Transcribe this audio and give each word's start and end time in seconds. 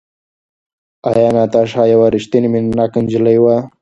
ایا 1.09 1.27
ناتاشا 1.35 1.83
یوه 1.93 2.07
ریښتینې 2.15 2.49
مینه 2.53 2.71
ناکه 2.77 2.99
نجلۍ 3.03 3.37
وه؟ 3.43 3.55